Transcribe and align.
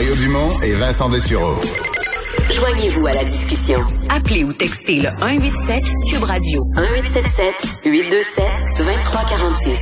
Mario 0.00 0.16
Dumont 0.16 0.48
et 0.62 0.72
Vincent 0.72 1.10
Dessureau. 1.10 1.54
Joignez-vous 2.50 3.06
à 3.06 3.12
la 3.12 3.22
discussion. 3.22 3.82
Appelez 4.08 4.44
ou 4.44 4.52
textez 4.54 4.96
le 4.96 5.10
187 5.10 5.84
Cube 6.08 6.24
Radio 6.24 6.62
1877 6.74 7.84
827 7.84 8.44
2346. 8.78 9.78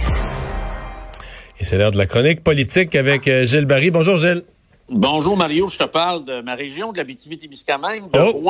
Et 1.60 1.64
c'est 1.64 1.78
l'heure 1.78 1.92
de 1.92 1.98
la 1.98 2.06
chronique 2.06 2.42
politique 2.42 2.96
avec 2.96 3.28
euh, 3.28 3.44
Gilles 3.44 3.66
Barry. 3.66 3.92
Bonjour 3.92 4.16
Gilles. 4.16 4.42
Bonjour 4.90 5.36
Mario, 5.36 5.68
je 5.68 5.76
te 5.76 5.84
parle 5.84 6.24
de 6.24 6.40
ma 6.40 6.54
région, 6.54 6.92
de 6.92 6.96
la 6.98 7.04
BTB-Témiscamingue, 7.04 8.10
de 8.10 8.18
Oh. 8.18 8.42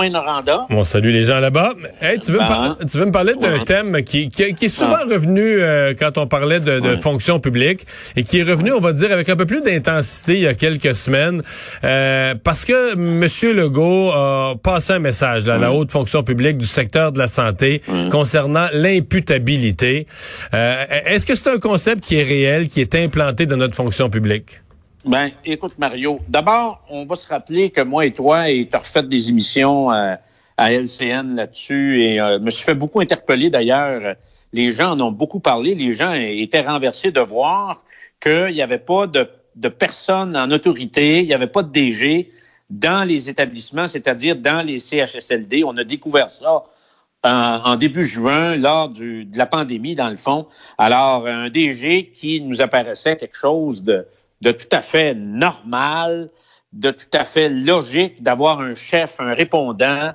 On 0.71 0.85
salue 0.85 1.11
les 1.11 1.25
gens 1.25 1.41
là-bas. 1.41 1.73
Hey, 2.01 2.21
tu 2.21 2.31
veux, 2.31 2.39
me 2.39 2.43
Ben, 2.45 2.47
par- 2.47 2.77
tu 2.89 2.97
veux 2.97 3.07
me 3.07 3.11
parler 3.11 3.35
d'un 3.35 3.59
ouais. 3.59 3.65
thème 3.65 4.03
qui, 4.05 4.29
qui, 4.29 4.55
qui 4.55 4.67
est 4.67 4.69
souvent 4.69 4.99
Ah. 5.01 5.05
revenu 5.11 5.43
euh, 5.61 5.95
quand 5.99 6.17
on 6.17 6.29
parlait 6.29 6.61
de, 6.61 6.79
de 6.79 6.91
Ouais. 6.91 6.97
fonction 7.01 7.41
publique 7.41 7.85
et 8.15 8.23
qui 8.23 8.39
est 8.39 8.45
revenu, 8.45 8.71
on 8.73 8.79
va 8.79 8.93
dire, 8.93 9.11
avec 9.11 9.29
un 9.29 9.35
peu 9.35 9.47
plus 9.47 9.63
d'intensité 9.63 10.35
il 10.35 10.43
y 10.43 10.47
a 10.47 10.55
quelques 10.55 10.95
semaines 10.95 11.43
euh, 11.83 12.37
parce 12.45 12.65
que 12.65 12.93
M. 12.93 13.57
Legault 13.57 14.13
a 14.13 14.55
passé 14.63 14.93
un 14.93 15.01
message 15.01 15.45
là, 15.45 15.55
à 15.55 15.59
la 15.59 15.73
haute 15.73 15.91
fonction 15.91 16.23
publique 16.23 16.57
du 16.59 16.67
secteur 16.67 17.11
de 17.11 17.19
la 17.19 17.27
santé 17.27 17.83
concernant 18.13 18.69
l'imputabilité. 18.73 20.07
Euh, 20.55 20.85
Est-ce 21.05 21.27
que 21.27 21.35
c'est 21.35 21.51
un 21.51 21.59
concept 21.59 22.05
qui 22.05 22.15
est 22.17 22.23
réel, 22.23 22.69
qui 22.69 22.81
est 22.81 22.95
implanté 22.95 23.45
dans 23.47 23.57
notre 23.57 23.75
fonction 23.75 24.09
publique? 24.09 24.61
Ben, 25.09 25.31
écoute 25.43 25.79
Mario, 25.79 26.21
d'abord, 26.29 26.85
on 26.91 27.07
va 27.07 27.17
se 27.17 27.27
rappeler 27.27 27.71
que 27.71 27.81
moi 27.81 28.05
et 28.05 28.13
toi, 28.13 28.51
et 28.51 28.69
tu 28.69 28.77
as 28.77 28.81
refait 28.81 29.03
des 29.03 29.31
émissions 29.31 29.91
euh, 29.91 30.15
à 30.59 30.71
LCN 30.71 31.35
là-dessus, 31.35 32.03
et 32.03 32.21
euh, 32.21 32.39
me 32.39 32.51
suis 32.51 32.63
fait 32.63 32.75
beaucoup 32.75 33.01
interpeller 33.01 33.49
d'ailleurs. 33.49 34.17
Les 34.53 34.71
gens 34.71 34.93
en 34.93 35.01
ont 35.01 35.11
beaucoup 35.11 35.41
parlé, 35.41 35.75
les 35.75 35.95
gens 35.95 36.13
étaient 36.13 36.61
renversés 36.61 37.11
de 37.11 37.21
voir 37.21 37.83
qu'il 38.21 38.49
n'y 38.49 38.61
avait 38.61 38.79
pas 38.79 39.07
de, 39.07 39.27
de 39.57 39.69
personnes 39.71 40.37
en 40.37 40.51
autorité, 40.51 41.21
il 41.21 41.27
n'y 41.27 41.33
avait 41.33 41.47
pas 41.47 41.63
de 41.63 41.71
DG 41.71 42.31
dans 42.69 43.09
les 43.09 43.31
établissements, 43.31 43.89
c'est-à-dire 43.89 44.37
dans 44.37 44.61
les 44.61 44.79
CHSLD. 44.79 45.65
On 45.65 45.79
a 45.79 45.85
découvert 45.85 46.29
ça 46.29 46.65
en, 47.25 47.31
en 47.31 47.77
début 47.77 48.05
juin, 48.05 48.57
lors 48.57 48.91
du, 48.91 49.25
de 49.25 49.39
la 49.39 49.47
pandémie, 49.47 49.95
dans 49.95 50.11
le 50.11 50.17
fond. 50.17 50.49
Alors, 50.77 51.27
un 51.27 51.49
DG 51.49 52.11
qui 52.13 52.43
nous 52.43 52.61
apparaissait 52.61 53.17
quelque 53.17 53.39
chose 53.39 53.83
de, 53.83 54.07
de 54.41 54.53
tout 54.53 54.69
à 54.73 54.83
fait 54.83 55.15
normal, 55.15 56.31
de 56.73 56.91
tout 56.91 57.07
à 57.13 57.25
fait 57.25 57.49
logique 57.49 58.23
d'avoir 58.23 58.61
un 58.61 58.75
chef, 58.75 59.21
un 59.21 59.35
répondant, 59.35 60.13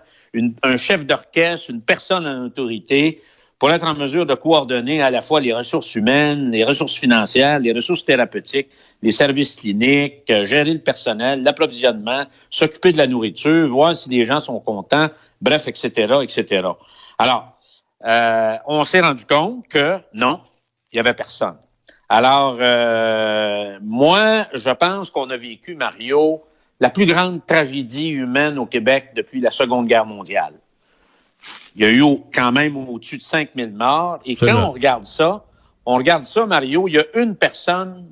un 0.64 0.78
chef 0.78 1.06
d'orchestre, 1.06 1.70
une 1.70 1.82
personne 1.82 2.26
en 2.26 2.46
autorité 2.46 3.22
pour 3.60 3.72
être 3.72 3.86
en 3.86 3.96
mesure 3.96 4.26
de 4.26 4.34
coordonner 4.34 5.02
à 5.02 5.10
la 5.10 5.22
fois 5.22 5.40
les 5.40 5.54
ressources 5.54 5.96
humaines, 5.96 6.52
les 6.52 6.66
ressources 6.66 6.96
financières, 6.96 7.60
les 7.60 7.72
ressources 7.72 8.04
thérapeutiques, 8.04 8.68
les 9.02 9.14
services 9.14 9.56
cliniques, 9.56 10.30
euh, 10.30 10.44
gérer 10.44 10.74
le 10.74 10.82
personnel, 10.82 11.44
l'approvisionnement, 11.44 12.24
s'occuper 12.50 12.92
de 12.92 12.98
la 12.98 13.08
nourriture, 13.08 13.70
voir 13.70 13.96
si 13.96 14.10
les 14.10 14.26
gens 14.26 14.42
sont 14.42 14.60
contents, 14.60 15.10
bref, 15.40 15.70
etc., 15.70 16.14
etc. 16.24 16.68
Alors, 17.18 17.58
euh, 18.06 18.58
on 18.68 18.84
s'est 18.84 19.00
rendu 19.00 19.26
compte 19.26 19.66
que 19.70 19.98
non, 20.14 20.42
il 20.92 20.98
y 20.98 21.00
avait 21.00 21.14
personne. 21.14 21.56
Alors, 22.10 22.58
euh, 22.60 23.80
moi, 23.82 24.46
je 24.54 24.70
pense 24.70 25.10
qu'on 25.10 25.30
a 25.30 25.38
vécu, 25.38 25.76
Mario, 25.76 26.44
la 26.80 26.90
plus 26.90 27.06
grande 27.06 27.46
tragédie 27.46 28.10
humaine 28.10 28.58
au 28.60 28.66
Québec 28.66 29.12
depuis 29.16 29.40
la 29.40 29.52
Seconde 29.52 29.88
Guerre 29.88 30.06
mondiale. 30.06 30.54
Il 31.76 31.82
y 31.82 31.86
a 31.86 31.92
eu 31.92 32.04
quand 32.34 32.52
même 32.52 32.78
au-dessus 32.78 33.18
de 33.18 33.24
5000 33.24 33.72
morts. 33.72 34.20
Et 34.26 34.36
quand 34.36 34.68
on 34.68 34.72
regarde 34.72 35.06
ça, 35.06 35.46
on 35.86 35.98
regarde 35.98 36.24
ça, 36.24 36.46
Mario, 36.46 36.88
il 36.88 36.94
y 36.94 37.00
a 37.00 37.06
une 37.16 37.36
personne 37.36 38.06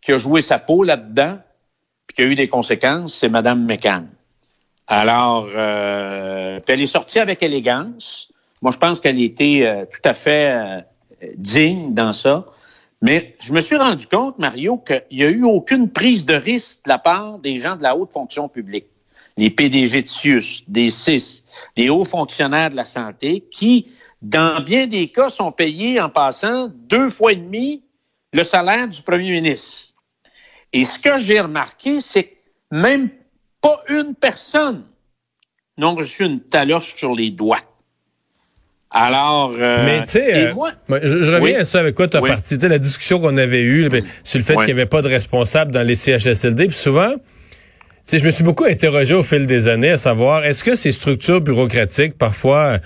qui 0.00 0.12
a 0.12 0.18
joué 0.18 0.42
sa 0.42 0.58
peau 0.58 0.82
là-dedans, 0.82 1.38
puis 2.06 2.16
qui 2.16 2.22
a 2.22 2.24
eu 2.24 2.34
des 2.34 2.48
conséquences, 2.48 3.14
c'est 3.14 3.28
Mme 3.28 3.66
McCann. 3.66 4.08
Alors, 4.86 5.48
euh, 5.54 6.60
puis 6.60 6.74
elle 6.74 6.80
est 6.80 6.86
sortie 6.86 7.18
avec 7.18 7.42
élégance. 7.42 8.32
Moi, 8.62 8.72
je 8.72 8.78
pense 8.78 9.00
qu'elle 9.00 9.20
était 9.20 9.60
euh, 9.62 9.84
tout 9.84 10.00
à 10.08 10.14
fait 10.14 10.50
euh, 10.50 10.80
digne 11.36 11.92
dans 11.92 12.14
ça. 12.14 12.46
Mais 13.00 13.36
je 13.40 13.52
me 13.52 13.60
suis 13.60 13.76
rendu 13.76 14.06
compte, 14.06 14.38
Mario, 14.38 14.78
qu'il 14.78 15.04
n'y 15.12 15.22
a 15.22 15.30
eu 15.30 15.44
aucune 15.44 15.90
prise 15.90 16.26
de 16.26 16.34
risque 16.34 16.84
de 16.84 16.90
la 16.90 16.98
part 16.98 17.38
des 17.38 17.58
gens 17.58 17.76
de 17.76 17.82
la 17.82 17.96
haute 17.96 18.12
fonction 18.12 18.48
publique. 18.48 18.86
Les 19.36 19.50
PDG 19.50 20.02
de 20.02 20.08
CIUS, 20.08 20.64
des 20.66 20.90
CIS, 20.90 21.44
les 21.76 21.90
hauts 21.90 22.04
fonctionnaires 22.04 22.70
de 22.70 22.76
la 22.76 22.84
santé, 22.84 23.44
qui, 23.50 23.88
dans 24.20 24.62
bien 24.62 24.86
des 24.86 25.08
cas, 25.08 25.30
sont 25.30 25.52
payés 25.52 26.00
en 26.00 26.10
passant 26.10 26.68
deux 26.74 27.08
fois 27.08 27.32
et 27.32 27.36
demi 27.36 27.84
le 28.32 28.42
salaire 28.42 28.88
du 28.88 29.00
premier 29.02 29.30
ministre. 29.30 29.94
Et 30.72 30.84
ce 30.84 30.98
que 30.98 31.18
j'ai 31.18 31.40
remarqué, 31.40 32.00
c'est 32.00 32.24
que 32.24 32.36
même 32.72 33.10
pas 33.60 33.80
une 33.88 34.14
personne 34.14 34.84
n'a 35.76 35.86
reçu 35.88 36.24
une 36.24 36.40
taloche 36.40 36.96
sur 36.96 37.14
les 37.14 37.30
doigts. 37.30 37.62
Alors, 38.90 39.54
euh, 39.58 39.84
Mais 39.84 40.00
tu 40.00 40.12
sais, 40.12 40.30
et 40.30 40.46
euh, 40.46 41.00
je, 41.02 41.22
je 41.22 41.30
reviens 41.30 41.40
Oui. 41.40 41.54
à 41.56 41.64
ça 41.66 41.80
avec 41.80 41.94
quoi 41.94 42.08
tu 42.08 42.16
as 42.16 42.22
Oui. 42.22 42.30
parti. 42.30 42.54
Tu 42.56 42.62
sais, 42.62 42.68
la 42.68 42.78
discussion 42.78 43.20
qu'on 43.20 43.36
avait 43.36 43.60
eue 43.60 43.82
là, 43.82 43.88
ben, 43.90 44.02
sur 44.24 44.38
le 44.38 44.44
fait 44.44 44.54
qu'il 44.56 44.64
n'y 44.66 44.70
avait 44.72 44.86
pas 44.86 45.02
de 45.02 45.08
responsable 45.08 45.72
dans 45.72 45.82
les 45.82 45.94
CHSLD. 45.94 46.68
Puis 46.68 46.76
souvent, 46.76 47.12
tu 47.14 47.20
sais, 48.06 48.18
je 48.18 48.24
me 48.24 48.30
suis 48.30 48.44
beaucoup 48.44 48.64
interrogé 48.64 49.14
au 49.14 49.22
fil 49.22 49.46
des 49.46 49.68
années 49.68 49.90
à 49.90 49.98
savoir, 49.98 50.44
est-ce 50.46 50.64
que 50.64 50.74
ces 50.74 50.92
structures 50.92 51.42
bureaucratiques, 51.42 52.16
parfois, 52.16 52.78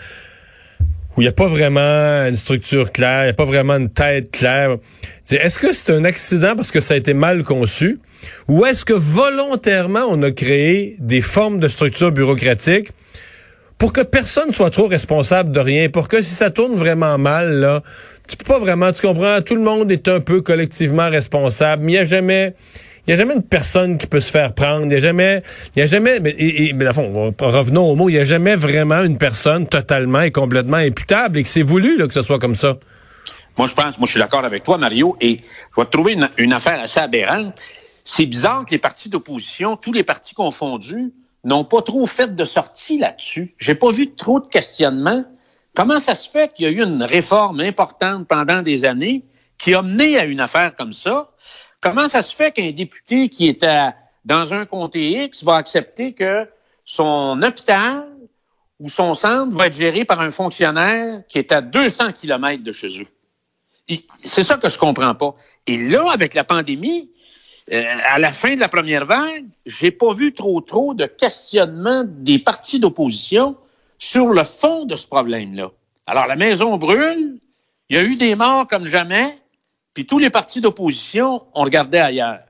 où 1.17 1.21
il 1.21 1.25
n'y 1.25 1.29
a 1.29 1.33
pas 1.33 1.47
vraiment 1.47 1.81
une 2.27 2.35
structure 2.37 2.91
claire, 2.91 3.21
il 3.21 3.25
n'y 3.27 3.31
a 3.31 3.35
pas 3.35 3.45
vraiment 3.45 3.75
une 3.77 3.91
tête 3.91 4.33
claire, 4.33 4.79
est-ce 5.31 5.59
que 5.61 5.73
c'est 5.73 5.93
un 5.93 6.05
accident 6.05 6.57
parce 6.57 6.73
que 6.73 6.81
ça 6.81 6.95
a 6.95 6.97
été 6.97 7.15
mal 7.15 7.45
conçu, 7.45 8.01
ou 8.49 8.67
est-ce 8.67 8.85
que 8.85 8.93
volontairement 8.95 10.07
on 10.09 10.21
a 10.25 10.33
créé 10.33 10.97
des 10.99 11.21
formes 11.21 11.61
de 11.61 11.69
structures 11.69 12.11
bureaucratiques 12.11 12.89
pour 13.83 13.93
que 13.93 14.03
personne 14.03 14.53
soit 14.53 14.71
trop 14.71 14.87
responsable 14.87 15.51
de 15.51 15.59
rien, 15.59 15.89
pour 15.89 16.07
que 16.07 16.23
si 16.23 16.33
ça 16.33 16.53
tourne 16.53 16.75
vraiment 16.75 17.19
mal, 17.19 17.55
là, 17.55 17.83
tu 18.29 18.37
peux 18.37 18.45
pas 18.45 18.61
vraiment, 18.61 18.93
tu 18.93 19.03
comprends, 19.03 19.43
tout 19.43 19.57
le 19.57 19.61
monde 19.61 19.91
est 19.91 20.07
un 20.07 20.21
peu 20.21 20.41
collectivement 20.41 21.11
responsable, 21.11 21.83
mais 21.83 21.93
il 21.95 21.95
y 21.97 21.99
a 21.99 22.05
jamais, 22.05 22.55
il 23.05 23.11
y 23.11 23.13
a 23.13 23.17
jamais 23.17 23.35
une 23.35 23.43
personne 23.43 23.99
qui 23.99 24.07
peut 24.07 24.21
se 24.21 24.31
faire 24.31 24.55
prendre, 24.55 24.87
il 24.87 24.93
y 24.93 24.95
a 24.95 25.01
jamais, 25.01 25.43
il 25.75 25.81
y 25.81 25.83
a 25.83 25.87
jamais, 25.87 26.21
mais, 26.21 26.33
et, 26.39 26.73
mais 26.75 26.85
le 26.85 26.93
fond, 26.93 27.35
revenons 27.41 27.91
au 27.91 27.97
mot, 27.97 28.09
il 28.09 28.15
y 28.15 28.19
a 28.21 28.25
jamais 28.25 28.55
vraiment 28.55 29.03
une 29.03 29.19
personne 29.19 29.67
totalement 29.67 30.21
et 30.21 30.31
complètement 30.31 30.77
imputable 30.77 31.39
et 31.39 31.43
que 31.43 31.49
c'est 31.49 31.63
voulu, 31.63 31.99
là, 31.99 32.07
que 32.07 32.15
ce 32.15 32.23
soit 32.23 32.39
comme 32.39 32.55
ça. 32.55 32.77
Moi, 33.59 33.67
je 33.67 33.75
pense, 33.75 33.99
moi, 33.99 34.07
je 34.07 34.13
suis 34.13 34.21
d'accord 34.21 34.45
avec 34.45 34.63
toi, 34.63 34.79
Mario, 34.79 35.17
et 35.21 35.39
je 35.39 35.81
vais 35.81 35.87
te 35.87 35.91
trouver 35.91 36.13
une, 36.13 36.31
une 36.39 36.53
affaire 36.53 36.81
assez 36.81 37.01
aberrante. 37.01 37.53
C'est 38.05 38.27
bizarre 38.27 38.65
que 38.65 38.71
les 38.71 38.79
partis 38.79 39.09
d'opposition, 39.09 39.77
tous 39.77 39.93
les 39.93 40.05
partis 40.05 40.37
confondus, 40.37 41.13
n'ont 41.45 41.65
pas 41.65 41.83
trop 41.83 42.07
fait 42.07 42.35
de 42.35 42.45
sortie 42.45 42.99
là-dessus. 42.99 43.55
J'ai 43.59 43.75
pas 43.75 43.91
vu 43.91 44.15
trop 44.15 44.41
de 44.41 44.47
questionnements. 44.47 45.25
Comment 45.75 45.99
ça 45.99 46.15
se 46.15 46.29
fait 46.29 46.53
qu'il 46.53 46.67
y 46.67 46.69
a 46.69 46.71
eu 46.71 46.83
une 46.83 47.03
réforme 47.03 47.61
importante 47.61 48.29
pendant 48.29 48.63
des 48.63 48.85
années 48.85 49.25
qui 49.59 49.75
a 49.75 49.83
mené 49.83 50.19
à 50.19 50.25
une 50.25 50.41
affaire 50.41 50.75
comme 50.77 50.93
ça? 50.93 51.31
Comment 51.81 52.09
ça 52.09 52.23
se 52.23 52.35
fait 52.35 52.53
qu'un 52.53 52.71
député 52.71 53.29
qui 53.29 53.57
à- 53.65 53.95
dans 54.25 54.55
un 54.55 54.67
comté 54.67 55.25
X 55.25 55.43
va 55.43 55.57
accepter 55.57 56.13
que 56.13 56.49
son 56.85 57.41
hôpital 57.43 58.07
ou 58.79 58.89
son 58.89 59.15
centre 59.15 59.55
va 59.57 59.67
être 59.67 59.77
géré 59.77 60.05
par 60.05 60.21
un 60.21 60.31
fonctionnaire 60.31 61.23
qui 61.29 61.39
est 61.39 61.53
à 61.53 61.61
200 61.61 62.13
kilomètres 62.13 62.63
de 62.63 62.73
chez 62.73 63.01
eux? 63.01 63.09
C'est 64.17 64.45
ça 64.45 64.57
que 64.57 64.69
je 64.69 64.79
comprends 64.79 65.15
pas. 65.15 65.35
Et 65.67 65.77
là, 65.77 66.11
avec 66.13 66.35
la 66.35 66.45
pandémie, 66.45 67.11
euh, 67.73 67.83
à 68.05 68.19
la 68.19 68.33
fin 68.33 68.55
de 68.55 68.61
la 68.61 68.69
première 68.69 69.07
vague, 69.07 69.47
j'ai 69.65 69.91
pas 69.91 70.13
vu 70.13 70.35
trop 70.35 70.61
trop 70.61 70.95
de 70.95 71.07
questionnement 71.07 72.05
des 72.07 72.39
partis 72.39 72.79
d'opposition 72.79 73.57
sur 73.99 74.27
le 74.29 74.45
fond 74.45 74.85
de 74.85 74.97
ce 74.97 75.07
problème-là. 75.07 75.71
Alors, 76.07 76.27
la 76.27 76.37
maison 76.37 76.77
brûle, 76.77 77.39
il 77.89 77.97
y 77.97 77.99
a 77.99 78.03
eu 78.03 78.17
des 78.17 78.35
morts 78.35 78.67
comme 78.67 78.87
jamais, 78.87 79.39
puis 79.95 80.07
tous 80.07 80.19
les 80.19 80.29
partis 80.29 80.61
d'opposition 80.61 81.45
ont 81.55 81.63
regardé 81.63 81.99
ailleurs. 81.99 82.41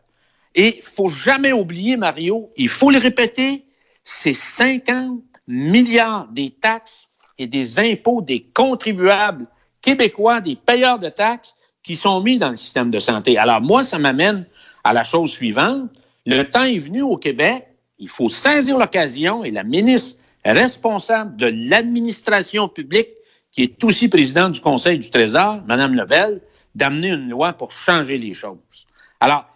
Et 0.55 0.81
faut 0.83 1.09
jamais 1.09 1.53
oublier, 1.53 1.97
Mario, 1.97 2.51
il 2.57 2.69
faut 2.69 2.91
le 2.91 2.99
répéter, 2.99 3.65
c'est 4.05 4.35
50 4.35 5.21
milliards 5.47 6.29
des 6.29 6.51
taxes 6.51 7.11
et 7.39 7.47
des 7.47 7.79
impôts 7.79 8.23
des 8.23 8.43
contribuables 8.55 9.47
québécois, 9.81 10.41
des 10.41 10.57
payeurs 10.57 10.99
de 10.99 11.09
taxes 11.09 11.55
qui 11.83 11.97
sont 11.97 12.21
mis 12.21 12.39
dans 12.39 12.51
le 12.51 12.57
système 12.57 12.91
de 12.91 13.01
santé. 13.01 13.39
Alors 13.39 13.61
moi, 13.61 13.85
ça 13.85 13.99
m'amène 13.99 14.47
à 14.85 14.93
la 14.93 15.05
chose 15.05 15.31
suivante. 15.31 15.91
Le 16.27 16.43
temps 16.45 16.65
est 16.65 16.79
venu 16.79 17.03
au 17.03 17.17
Québec. 17.17 17.69
Il 17.99 18.09
faut 18.09 18.29
saisir 18.29 18.79
l'occasion 18.79 19.45
et 19.45 19.51
la 19.51 19.65
ministre 19.65 20.19
responsable 20.45 21.37
de 21.37 21.53
l'administration 21.71 22.69
publique, 22.69 23.09
qui 23.53 23.63
est 23.63 23.85
aussi 23.85 24.09
présidente 24.09 24.53
du 24.53 24.61
Conseil 24.61 24.99
du 24.99 25.11
Trésor, 25.11 25.63
Mme 25.67 25.95
Lebel, 25.95 26.41
d'amener 26.75 27.09
une 27.09 27.29
loi 27.29 27.53
pour 27.53 27.73
changer 27.73 28.19
les 28.19 28.35
choses. 28.35 28.87
Alors, 29.21 29.47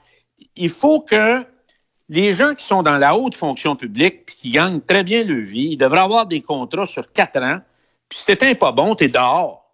il 0.54 0.68
faut 0.68 1.00
que 1.00 1.44
les 2.08 2.32
gens 2.32 2.54
qui 2.54 2.64
sont 2.64 2.82
dans 2.82 2.98
la 2.98 3.16
haute 3.16 3.34
fonction 3.34 3.74
publique 3.74 4.26
puis 4.26 4.36
qui 4.36 4.50
gagnent 4.50 4.80
très 4.80 5.02
bien 5.02 5.24
leur 5.24 5.44
vie, 5.44 5.70
ils 5.72 5.76
devraient 5.76 6.00
avoir 6.00 6.26
des 6.26 6.40
contrats 6.40 6.86
sur 6.86 7.10
quatre 7.12 7.42
ans. 7.42 7.60
Puis 8.08 8.20
si 8.20 8.36
t'es 8.36 8.54
pas 8.54 8.70
bon, 8.70 8.94
t'es 8.94 9.08
dehors. 9.08 9.68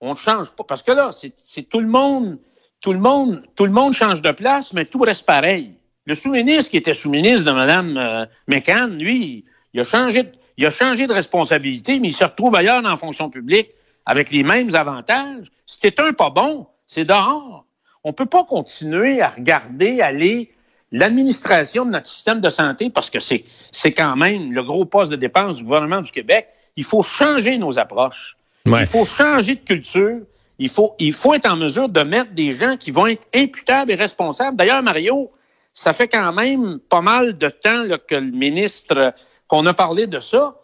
On 0.00 0.12
ne 0.12 0.16
change 0.16 0.52
pas. 0.52 0.64
Parce 0.64 0.82
que 0.82 0.92
là, 0.92 1.10
c'est 1.12 1.62
tout 1.68 1.80
le 1.80 1.88
monde, 1.88 2.38
tout 2.86 2.92
le 2.92 3.00
monde, 3.00 3.42
tout 3.56 3.66
le 3.66 3.72
monde 3.72 3.94
change 3.94 4.22
de 4.22 4.30
place, 4.30 4.72
mais 4.72 4.84
tout 4.84 5.00
reste 5.00 5.26
pareil. 5.26 5.74
Le 6.04 6.14
sous-ministre 6.14 6.70
qui 6.70 6.76
était 6.76 6.94
sous-ministre 6.94 7.44
de 7.44 7.50
Mme 7.50 7.96
euh, 7.96 8.26
McCann, 8.46 8.96
lui, 8.96 9.44
il 9.74 9.80
a 9.80 9.82
changé, 9.82 10.30
il 10.56 10.64
a 10.64 10.70
changé 10.70 11.08
de 11.08 11.12
responsabilité, 11.12 11.98
mais 11.98 12.10
il 12.10 12.12
se 12.12 12.22
retrouve 12.22 12.54
ailleurs 12.54 12.82
dans 12.82 12.90
la 12.90 12.96
fonction 12.96 13.28
publique 13.28 13.70
avec 14.04 14.30
les 14.30 14.44
mêmes 14.44 14.72
avantages. 14.76 15.48
T'es 15.80 16.00
un 16.00 16.12
pas 16.12 16.30
bon, 16.30 16.68
c'est 16.86 17.04
dehors. 17.04 17.66
On 18.04 18.12
peut 18.12 18.24
pas 18.24 18.44
continuer 18.44 19.20
à 19.20 19.30
regarder 19.30 20.00
aller 20.00 20.52
l'administration 20.92 21.86
de 21.86 21.90
notre 21.90 22.06
système 22.06 22.40
de 22.40 22.48
santé, 22.48 22.88
parce 22.88 23.10
que 23.10 23.18
c'est, 23.18 23.42
c'est 23.72 23.90
quand 23.90 24.14
même 24.14 24.52
le 24.52 24.62
gros 24.62 24.84
poste 24.84 25.10
de 25.10 25.16
dépense 25.16 25.56
du 25.56 25.64
gouvernement 25.64 26.02
du 26.02 26.12
Québec. 26.12 26.46
Il 26.76 26.84
faut 26.84 27.02
changer 27.02 27.58
nos 27.58 27.80
approches. 27.80 28.36
Il 28.64 28.86
faut 28.86 29.04
changer 29.04 29.56
de 29.56 29.64
culture. 29.64 30.20
Il 30.58 30.68
faut, 30.68 30.94
il 30.98 31.12
faut 31.12 31.34
être 31.34 31.46
en 31.46 31.56
mesure 31.56 31.88
de 31.88 32.00
mettre 32.00 32.32
des 32.32 32.52
gens 32.52 32.76
qui 32.76 32.90
vont 32.90 33.06
être 33.06 33.26
imputables 33.34 33.90
et 33.90 33.94
responsables. 33.94 34.56
D'ailleurs, 34.56 34.82
Mario, 34.82 35.30
ça 35.74 35.92
fait 35.92 36.08
quand 36.08 36.32
même 36.32 36.78
pas 36.88 37.02
mal 37.02 37.36
de 37.36 37.48
temps 37.48 37.84
que 38.08 38.14
le 38.14 38.30
ministre, 38.30 39.14
qu'on 39.46 39.66
a 39.66 39.74
parlé 39.74 40.06
de 40.06 40.20
ça. 40.20 40.56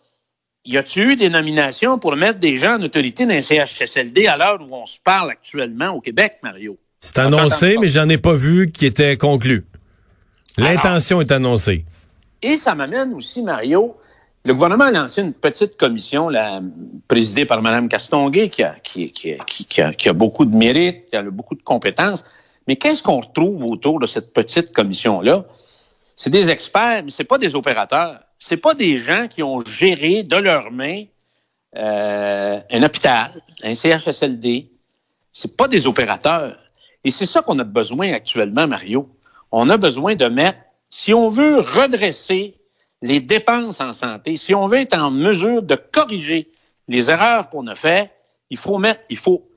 Y 0.64 0.78
a-t-il 0.78 1.10
eu 1.10 1.16
des 1.16 1.28
nominations 1.28 1.98
pour 1.98 2.16
mettre 2.16 2.38
des 2.38 2.56
gens 2.56 2.76
en 2.76 2.82
autorité 2.82 3.26
d'un 3.26 3.42
CHSLD 3.42 4.26
à 4.26 4.36
l'heure 4.36 4.60
où 4.62 4.74
on 4.74 4.86
se 4.86 4.98
parle 5.02 5.30
actuellement 5.30 5.90
au 5.90 6.00
Québec, 6.00 6.38
Mario? 6.42 6.78
C'est 7.00 7.18
annoncé, 7.18 7.76
mais 7.78 7.88
j'en 7.88 8.08
ai 8.08 8.18
pas 8.18 8.34
vu 8.34 8.70
qui 8.70 8.86
était 8.86 9.16
conclu. 9.16 9.66
L'intention 10.56 11.20
est 11.20 11.32
annoncée. 11.32 11.84
Et 12.42 12.58
ça 12.58 12.74
m'amène 12.74 13.12
aussi, 13.14 13.42
Mario, 13.42 13.96
le 14.44 14.54
gouvernement 14.54 14.84
a 14.84 14.90
lancé 14.90 15.22
une 15.22 15.32
petite 15.32 15.76
commission 15.76 16.28
là, 16.28 16.60
présidée 17.06 17.44
par 17.44 17.62
Mme 17.62 17.88
Castonguay 17.88 18.48
qui 18.48 18.64
a, 18.64 18.74
qui, 18.82 19.12
qui, 19.12 19.36
qui, 19.46 19.80
a, 19.80 19.92
qui 19.92 20.08
a 20.08 20.12
beaucoup 20.12 20.44
de 20.44 20.56
mérite, 20.56 21.06
qui 21.06 21.16
a 21.16 21.22
beaucoup 21.22 21.54
de 21.54 21.62
compétences. 21.62 22.24
Mais 22.66 22.76
qu'est-ce 22.76 23.02
qu'on 23.02 23.20
retrouve 23.20 23.64
autour 23.64 24.00
de 24.00 24.06
cette 24.06 24.32
petite 24.32 24.72
commission-là? 24.72 25.44
C'est 26.16 26.30
des 26.30 26.50
experts, 26.50 27.02
mais 27.04 27.10
c'est 27.10 27.24
pas 27.24 27.38
des 27.38 27.54
opérateurs. 27.54 28.20
C'est 28.38 28.56
pas 28.56 28.74
des 28.74 28.98
gens 28.98 29.28
qui 29.28 29.42
ont 29.42 29.60
géré 29.60 30.24
de 30.24 30.36
leurs 30.36 30.72
mains 30.72 31.04
euh, 31.76 32.60
un 32.70 32.82
hôpital, 32.82 33.30
un 33.62 33.74
CHSLD. 33.74 34.70
C'est 35.32 35.56
pas 35.56 35.68
des 35.68 35.86
opérateurs. 35.86 36.58
Et 37.04 37.10
c'est 37.10 37.26
ça 37.26 37.42
qu'on 37.42 37.58
a 37.60 37.64
besoin 37.64 38.12
actuellement, 38.12 38.66
Mario. 38.66 39.08
On 39.52 39.70
a 39.70 39.76
besoin 39.76 40.14
de 40.14 40.26
mettre, 40.26 40.58
si 40.90 41.14
on 41.14 41.28
veut 41.28 41.60
redresser 41.60 42.56
les 43.02 43.20
dépenses 43.20 43.80
en 43.80 43.92
santé, 43.92 44.36
si 44.36 44.54
on 44.54 44.66
veut 44.66 44.78
être 44.78 44.96
en 44.96 45.10
mesure 45.10 45.62
de 45.62 45.74
corriger 45.74 46.48
les 46.88 47.10
erreurs 47.10 47.50
qu'on 47.50 47.66
a 47.66 47.74
faites, 47.74 48.10
il 48.50 48.56
faut 48.56 48.78
mettre, 48.78 49.00
il 49.10 49.16
faut 49.16 49.48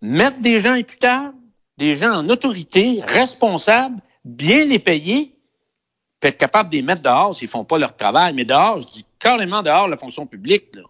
mettre 0.00 0.40
des 0.40 0.60
gens 0.60 0.72
imputables, 0.72 1.34
des 1.78 1.96
gens 1.96 2.12
en 2.12 2.28
autorité, 2.28 3.02
responsables, 3.06 4.00
bien 4.24 4.64
les 4.64 4.78
payer, 4.78 5.34
puis 6.20 6.28
être 6.28 6.38
capable 6.38 6.70
de 6.70 6.76
les 6.76 6.82
mettre 6.82 7.02
dehors 7.02 7.34
s'ils 7.34 7.48
font 7.48 7.64
pas 7.64 7.78
leur 7.78 7.96
travail. 7.96 8.34
Mais 8.34 8.44
dehors, 8.44 8.78
je 8.78 8.86
dis 8.86 9.04
carrément 9.18 9.62
dehors 9.62 9.88
la 9.88 9.96
fonction 9.96 10.26
publique. 10.26 10.66
Là. 10.74 10.82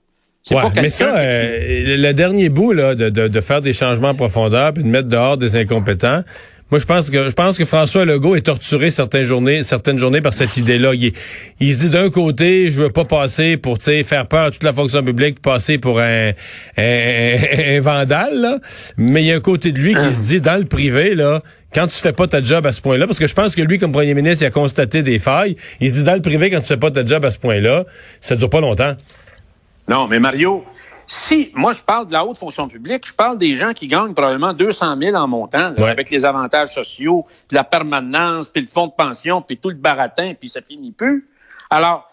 Ouais, 0.50 0.70
mais 0.76 0.90
ça, 0.90 1.16
euh, 1.16 1.96
le 1.96 2.12
dernier 2.12 2.48
bout 2.48 2.72
là, 2.72 2.94
de, 2.94 3.10
de, 3.10 3.28
de, 3.28 3.40
faire 3.40 3.60
des 3.60 3.72
changements 3.72 4.08
en 4.08 4.14
profondeur 4.14 4.72
puis 4.72 4.82
de 4.82 4.88
mettre 4.88 5.08
dehors 5.08 5.36
des 5.36 5.54
incompétents, 5.54 6.22
moi, 6.70 6.78
je 6.78 6.84
pense 6.84 7.10
que 7.10 7.28
je 7.28 7.34
pense 7.34 7.58
que 7.58 7.64
François 7.64 8.04
Legault 8.04 8.36
est 8.36 8.42
torturé 8.42 8.90
certaines 8.90 9.24
journées, 9.24 9.62
certaines 9.62 9.98
journées 9.98 10.20
par 10.20 10.32
cette 10.32 10.56
idée-là. 10.56 10.94
Il, 10.94 11.12
il, 11.58 11.74
se 11.74 11.78
dit 11.78 11.90
d'un 11.90 12.10
côté, 12.10 12.70
je 12.70 12.82
veux 12.82 12.90
pas 12.90 13.04
passer 13.04 13.56
pour 13.56 13.78
faire 13.78 14.26
peur 14.26 14.46
à 14.46 14.50
toute 14.50 14.62
la 14.62 14.72
fonction 14.72 15.02
publique, 15.02 15.40
passer 15.42 15.78
pour 15.78 16.00
un, 16.00 16.30
un, 16.76 17.80
vandale, 17.80 18.40
là. 18.40 18.58
mais 18.96 19.22
il 19.22 19.26
y 19.26 19.32
a 19.32 19.36
un 19.36 19.40
côté 19.40 19.72
de 19.72 19.78
lui 19.78 19.94
qui 19.94 20.12
se 20.12 20.22
dit 20.22 20.40
dans 20.40 20.58
le 20.58 20.64
privé, 20.64 21.14
là, 21.14 21.42
quand 21.74 21.86
tu 21.86 21.96
fais 21.96 22.12
pas 22.12 22.26
ta 22.26 22.42
job 22.42 22.66
à 22.66 22.72
ce 22.72 22.80
point-là, 22.80 23.06
parce 23.06 23.18
que 23.18 23.26
je 23.26 23.34
pense 23.34 23.54
que 23.54 23.62
lui, 23.62 23.78
comme 23.78 23.92
premier 23.92 24.14
ministre, 24.14 24.44
il 24.44 24.46
a 24.46 24.50
constaté 24.50 25.02
des 25.02 25.18
failles. 25.18 25.56
Il 25.80 25.90
se 25.90 25.96
dit 25.96 26.04
dans 26.04 26.14
le 26.14 26.22
privé, 26.22 26.50
quand 26.50 26.60
tu 26.60 26.66
fais 26.66 26.76
pas 26.76 26.90
ta 26.90 27.04
job 27.04 27.24
à 27.24 27.30
ce 27.30 27.38
point-là, 27.38 27.84
ça 28.20 28.36
dure 28.36 28.50
pas 28.50 28.60
longtemps. 28.60 28.94
Non, 29.88 30.06
mais 30.08 30.18
Mario, 30.18 30.64
si, 31.12 31.50
moi, 31.56 31.72
je 31.72 31.82
parle 31.82 32.06
de 32.06 32.12
la 32.12 32.24
haute 32.24 32.38
fonction 32.38 32.68
publique, 32.68 33.04
je 33.04 33.12
parle 33.12 33.36
des 33.36 33.56
gens 33.56 33.72
qui 33.72 33.88
gagnent 33.88 34.14
probablement 34.14 34.52
200 34.52 34.96
000 34.96 35.16
en 35.16 35.26
montant, 35.26 35.74
avec 35.76 36.08
les 36.08 36.24
avantages 36.24 36.68
sociaux, 36.68 37.26
puis 37.48 37.56
la 37.56 37.64
permanence, 37.64 38.48
puis 38.48 38.62
le 38.62 38.68
fonds 38.68 38.86
de 38.86 38.92
pension, 38.92 39.42
puis 39.42 39.56
tout 39.56 39.70
le 39.70 39.74
baratin, 39.74 40.34
puis 40.34 40.48
ça 40.48 40.62
finit 40.62 40.92
plus. 40.92 41.28
Alors, 41.68 42.08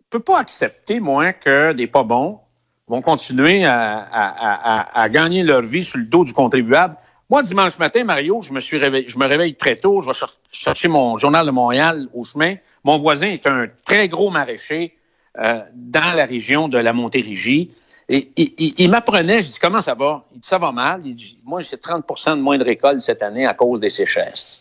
je 0.00 0.04
peux 0.08 0.20
pas 0.20 0.38
accepter, 0.38 0.98
moi, 0.98 1.34
que 1.34 1.74
des 1.74 1.86
pas 1.86 2.04
bons 2.04 2.40
vont 2.88 3.02
continuer 3.02 3.66
à, 3.66 5.06
gagner 5.10 5.42
leur 5.42 5.60
vie 5.60 5.84
sur 5.84 5.98
le 5.98 6.06
dos 6.06 6.24
du 6.24 6.32
contribuable. 6.32 6.96
Moi, 7.28 7.42
dimanche 7.42 7.78
matin, 7.78 8.02
Mario, 8.04 8.40
je 8.40 8.54
me 8.54 8.60
suis 8.60 8.78
réveillé, 8.78 9.10
je 9.10 9.18
me 9.18 9.26
réveille 9.26 9.56
très 9.56 9.76
tôt, 9.76 10.00
je 10.00 10.08
vais 10.08 10.26
chercher 10.50 10.88
mon 10.88 11.18
journal 11.18 11.44
de 11.44 11.50
Montréal 11.50 12.08
au 12.14 12.24
chemin. 12.24 12.54
Mon 12.82 12.96
voisin 12.96 13.28
est 13.28 13.46
un 13.46 13.66
très 13.84 14.08
gros 14.08 14.30
maraîcher 14.30 14.96
euh, 15.38 15.60
dans 15.74 16.16
la 16.16 16.24
région 16.24 16.68
de 16.68 16.78
la 16.78 16.94
Montérégie. 16.94 17.72
Et, 18.14 18.30
il, 18.36 18.90
m'apprenait, 18.90 19.40
je 19.40 19.52
dis 19.52 19.58
comment 19.58 19.80
ça 19.80 19.94
va? 19.94 20.22
Il 20.34 20.40
dit 20.40 20.46
ça 20.46 20.58
va 20.58 20.70
mal. 20.70 21.00
Il 21.04 21.14
dit 21.14 21.38
Moi, 21.46 21.62
j'ai 21.62 21.76
30% 21.76 22.36
de 22.36 22.42
moins 22.42 22.58
de 22.58 22.64
récolte 22.64 23.00
cette 23.00 23.22
année 23.22 23.46
à 23.46 23.54
cause 23.54 23.80
des 23.80 23.88
sécheresses. 23.88 24.58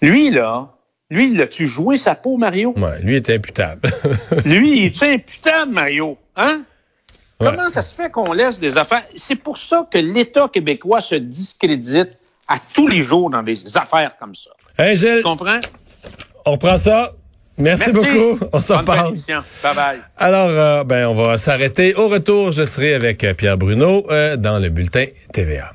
Lui, 0.00 0.30
là, 0.30 0.66
lui, 1.10 1.30
il 1.30 1.40
a-tu 1.42 1.68
joué 1.68 1.98
sa 1.98 2.14
peau, 2.14 2.38
Mario? 2.38 2.72
Ouais, 2.78 3.00
lui 3.02 3.16
est 3.16 3.28
imputable. 3.28 3.90
lui, 4.46 4.78
il 4.78 4.86
est 4.86 5.02
imputable, 5.02 5.72
Mario? 5.72 6.16
Hein? 6.36 6.62
Comment 7.38 7.68
ça 7.68 7.82
se 7.82 7.94
fait 7.94 8.10
qu'on 8.10 8.32
laisse 8.32 8.58
des 8.58 8.78
affaires? 8.78 9.04
C'est 9.14 9.36
pour 9.36 9.58
ça 9.58 9.86
que 9.90 9.98
l'État 9.98 10.48
québécois 10.48 11.02
se 11.02 11.14
discrédite 11.14 12.10
à 12.48 12.56
tous 12.74 12.88
les 12.88 13.02
jours 13.02 13.28
dans 13.28 13.42
des 13.42 13.76
affaires 13.76 14.16
comme 14.18 14.34
ça. 14.34 14.50
Hey, 14.78 14.96
Gilles, 14.96 15.18
tu 15.18 15.22
comprends? 15.22 15.60
On 16.46 16.56
prend 16.56 16.78
ça. 16.78 17.12
Merci, 17.60 17.92
beaucoup. 17.92 18.38
On 18.52 18.60
s'en 18.60 18.84
parle. 18.84 19.14
Bye 19.62 19.74
bye. 19.74 19.98
Alors, 20.16 20.48
euh, 20.48 20.84
ben, 20.84 21.06
on 21.06 21.14
va 21.14 21.38
s'arrêter. 21.38 21.94
Au 21.94 22.08
retour, 22.08 22.52
je 22.52 22.64
serai 22.66 22.94
avec 22.94 23.24
euh, 23.24 23.34
Pierre 23.34 23.56
Bruno 23.56 24.06
euh, 24.10 24.36
dans 24.36 24.58
le 24.58 24.68
bulletin 24.68 25.06
TVA. 25.32 25.72